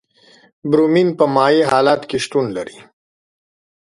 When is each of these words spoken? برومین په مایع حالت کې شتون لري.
برومین 0.69 1.09
په 1.17 1.25
مایع 1.35 1.63
حالت 1.71 2.01
کې 2.09 2.17
شتون 2.25 2.45
لري. 2.57 2.77